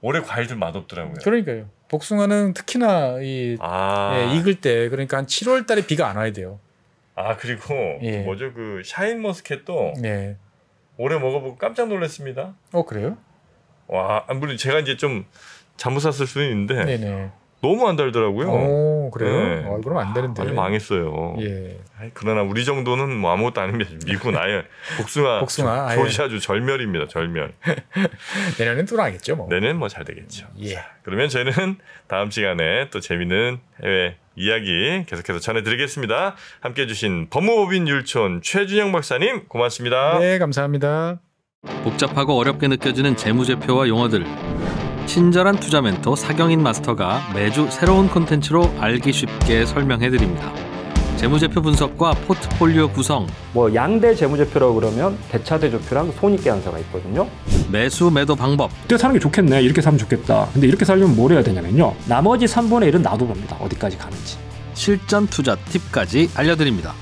[0.00, 1.16] 올해 과일들 맛없더라고요.
[1.22, 1.68] 그러니까요.
[1.88, 6.60] 복숭아는 특히나 이 아, 예, 익을 때 그러니까 한 7월 달에 비가 안 와야 돼요.
[7.14, 8.22] 아 그리고 예.
[8.22, 10.36] 뭐죠 그 샤인 머스켓도 네.
[10.96, 12.54] 올해 먹어보고 깜짝 놀랐습니다.
[12.72, 13.16] 어 그래요?
[13.94, 15.24] 와 아, 물론 제가 이제 좀
[15.76, 17.30] 잘못 샀을 수는 있는데 네, 네.
[17.62, 18.46] 너무 안 달더라고요.
[18.48, 19.32] 오 그래요?
[19.32, 19.64] 네.
[19.66, 20.42] 어, 그럼 안 되는데.
[20.42, 21.36] 아주 망했어요.
[21.40, 21.78] 예.
[21.98, 23.90] 아이, 그러나 우리 정도는 뭐 아무것도 아닙니다.
[24.06, 24.64] 미국은 아예
[25.00, 25.94] 복숭아, 복숭아.
[25.94, 27.08] 조지아주 절멸입니다.
[27.08, 27.54] 절멸.
[28.58, 29.48] 내년엔 또 나겠죠, 뭐.
[29.48, 30.46] 내년 뭐 잘 되겠죠.
[30.62, 30.78] 예.
[31.04, 31.52] 그러면 저희는
[32.06, 36.36] 다음 시간에 또 재밌는 해외 이야기 계속해서 전해드리겠습니다.
[36.60, 40.18] 함께해 주신 법무법인 율촌 최준영 박사님 고맙습니다.
[40.18, 41.18] 네, 감사합니다.
[41.82, 44.26] 복잡하고 어렵게 느껴지는 재무제표와 용어들
[45.06, 50.52] 친절한 투자 멘토 사경인 마스터가 매주 새로운 콘텐츠로 알기 쉽게 설명해 드립니다.
[51.16, 57.28] 재무제표 분석과 포트폴리오 구성, 뭐 양대 재무제표라고 그러면 대차대조표랑 손익계산서가 있거든요.
[57.70, 59.62] 매수 매도 방법, 이때 사는 게 좋겠네.
[59.62, 60.48] 이렇게 살면 좋겠다.
[60.52, 61.94] 근데 이렇게 살려면 뭘 해야 되냐면요.
[62.08, 63.56] 나머지 3분의 1은 놔둬봅니다.
[63.56, 64.38] 어디까지 가는지.
[64.74, 66.92] 실전 투자 팁까지 알려드립니다.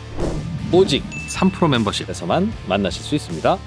[0.71, 3.59] 오직 3프로 멤버십에서만 만나실 수 있습니다.